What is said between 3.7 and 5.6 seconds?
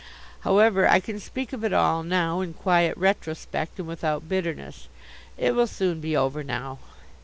and without bitterness. It